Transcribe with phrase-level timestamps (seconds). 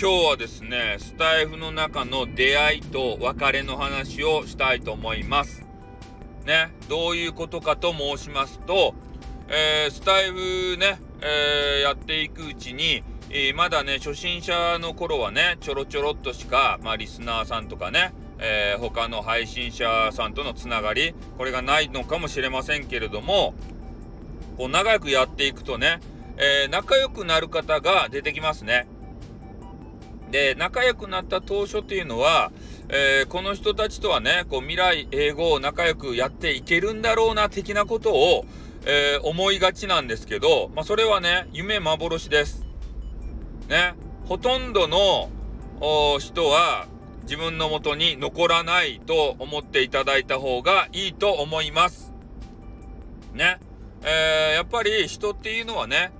[0.00, 5.62] 今日はですね、スタイフの中の出会いと別れの話をしたいと思います。
[6.46, 8.94] ね、どういうことかと申しますと、
[9.48, 23.52] えー、スタイフね、えー、やっていくうちに、えー、まだね、初心者の頃はね、ちょろちょろっとしか、まあ、リスナーさんとかね、え他の配信者さんとのつながり、これがないのかもしれませんけれども、
[24.56, 26.00] こう長くやっていくとね、
[26.38, 28.88] え仲良くなる方が出てきますね。
[30.30, 32.52] で、仲良くなった当初っていうのは、
[32.88, 38.44] えー、この人たちとはね、こう未来英語を仲良くやっていけるんだろうな、的なことを、
[38.84, 42.66] えー、思いがちなんですけど、まあ、それはね、夢幻です。
[43.68, 43.94] ね、
[44.26, 45.30] ほとんどの
[46.18, 46.86] 人は
[47.22, 52.14] 自分のもとに残らないと思っていただいた方がいいと思います。
[53.34, 53.60] ね、
[54.02, 56.12] えー、やっぱり人っていうのはね、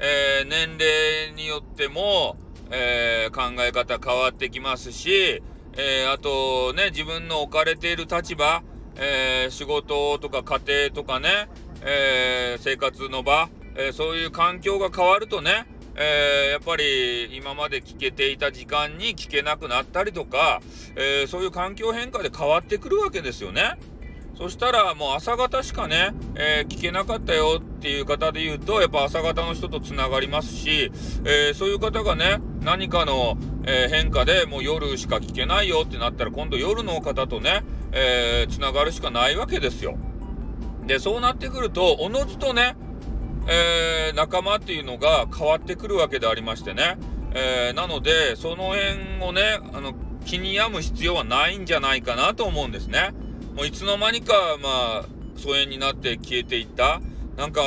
[0.00, 2.36] え年齢によっても、
[2.70, 5.42] えー、考え方変わってきますし、
[5.76, 8.62] えー、あとね、自分の置かれている立場、
[8.96, 11.48] えー、仕事とか家庭とかね、
[11.86, 20.62] え生活の場、えそういう環境が変わるとね、えやっぱり今まで聞けていた時間に聞けなくなったりとか、
[20.96, 23.74] えそういう環境変化で変わってくるわけですよね。
[24.36, 30.90] そしたらもう朝方しかね、えー、聞けなかったよっていう方で言うと、やっぱ朝方の人とつながりますし、
[31.24, 39.96] えー、そういう方がね、何かの、えー、変化でもう夜しか聞けないよってなったら、今度夜の方とね、えつながるしかないわけですよ。
[40.84, 42.76] で、そうなってくると、おのずとね、
[43.46, 46.98] え仲間っていうのが変わってくるわけでありましてね。
[47.34, 53.14] えなので、その辺をね、あの、気に病む必要はないんじゃないかなと思うんですね。
[53.54, 55.04] もういつの間にか、まあ、
[55.36, 57.00] 疎遠になって消えていった。
[57.36, 57.62] なんか、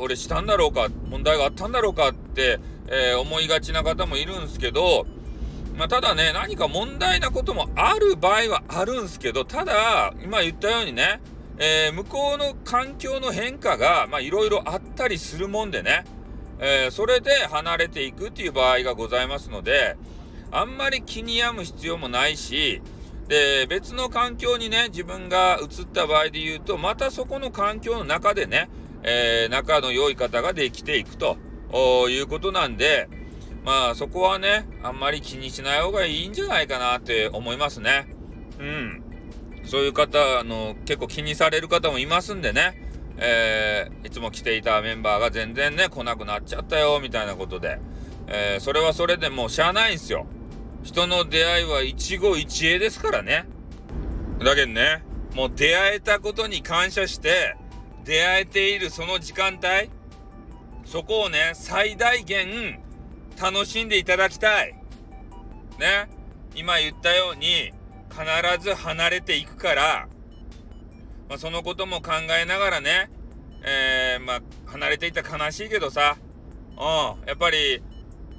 [0.00, 2.58] 俺したんだろうか、問題があったんだろうかって、
[2.88, 5.06] えー、思いがちな方もいるんですけど、
[5.76, 11.20] まあ、ただね、何か問題なこともある場合はあるんですけど、ただ、今言ったようにね、
[11.58, 16.04] えー、向こうの環境の変化が、まあ、いろいろあったりするもんでね、
[16.58, 19.96] えー、それで離れていくっていう場合がございますので、
[20.50, 22.82] あんまり気に病む必要もないし、
[23.28, 28.70] で、別の環境にね、自分が移った場合で言うと、またそこの環境の中でね、
[29.02, 31.36] えー、仲の良い方ができていくと
[32.08, 33.08] いうことなんで、
[33.64, 38.14] まあそこはね、あんまり気にしない方がいいんじゃないかなって思いますね。
[38.58, 39.02] うん。
[39.64, 42.82] そういう方、あの、結構気にされる方もいますんでね、
[43.18, 47.78] えー、いつも来ていたメンバーが全然ね、来なくなっちゃったよ、みたいなことで、
[48.26, 50.26] えー、それはそれでもうしゃあないんすよ。
[50.82, 53.46] 人の出会いは一期一会ですからね。
[54.38, 57.56] だけどね、もう出会えたことに感謝して、
[58.04, 59.90] 出会えているその時間帯、
[60.84, 62.80] そこをね、最大限
[63.40, 64.74] 楽しんでいただきたい。
[65.78, 66.08] ね。
[66.54, 67.72] 今言ったように、
[68.10, 68.24] 必
[68.64, 70.08] ず離れていくから、
[71.28, 73.10] まあ、そのことも考えながらね、
[73.62, 76.16] えー、まあ、離れていったら悲しいけどさ、
[76.72, 77.82] うん、やっぱり、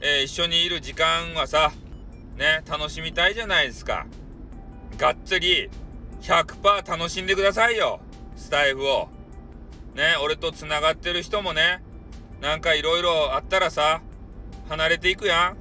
[0.02, 1.72] えー、一緒にいる時間はさ、
[2.40, 4.08] ね、楽しみたいじゃないですか。
[4.98, 5.70] がっつり
[6.22, 8.00] 100%楽しんでくださいよ。
[8.38, 9.10] スタイフを。
[9.94, 11.84] ね、俺と繋がってる人もね、
[12.40, 14.02] なんかいろいろあったらさ、
[14.70, 15.54] 離れていくや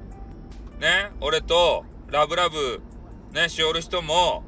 [0.79, 0.81] ん。
[0.81, 2.81] ね、俺とラブラブ、
[3.33, 4.45] ね、しおる人も、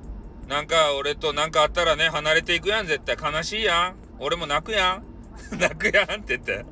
[0.47, 3.17] なんか俺となんかあったらね、離れていくやん、絶対。
[3.21, 3.97] 悲しいやん。
[4.21, 5.05] 俺も泣くやん。
[5.59, 6.65] 泣くやんって言って。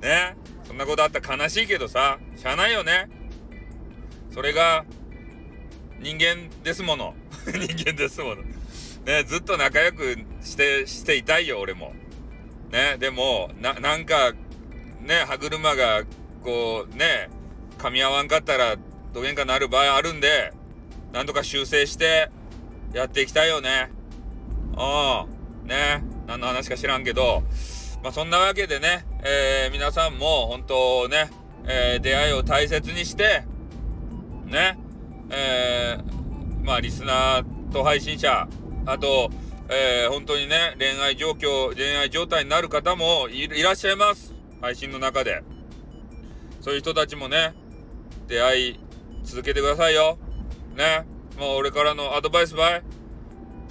[0.00, 3.10] ね、そんなことあったら悲しいけどさ、しゃあないよね。
[4.32, 4.84] それが
[6.00, 7.14] 人間ですもの。
[7.46, 8.42] 人間ですもの。
[9.04, 11.92] ねずっと仲良くしてしていたいよ俺も。
[12.70, 14.32] ねでもななんか
[15.00, 16.04] ね歯車が
[16.42, 17.28] こうね
[17.78, 18.76] 噛み合わんかったら
[19.12, 20.52] どげんかなる場合あるんで
[21.12, 22.30] なんとか修正して
[22.94, 23.90] やっていきたいよね。
[24.76, 27.42] うんね何の話か知らんけど。
[28.02, 31.30] まあそんなわけでね、えー、皆さんも本当ね、
[31.66, 33.44] えー、出会いを大切にして
[34.52, 34.78] ね、
[35.30, 38.46] えー、まあ、リスナーと配信者、
[38.86, 39.30] あと、
[39.68, 44.34] えー、本当にね、恋愛状況、恋愛状態になる方もいらっしゃいます。
[44.60, 45.42] 配信の中で。
[46.60, 47.54] そういう人たちもね、
[48.28, 48.80] 出会い
[49.24, 50.18] 続けてくださいよ。
[50.76, 51.06] ね。
[51.38, 52.82] もう俺からのアドバイスバイ。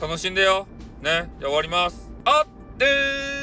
[0.02, 0.68] 楽しんでよ。
[1.02, 1.32] ね。
[1.40, 2.12] じゃあ終わります。
[2.26, 3.41] あってー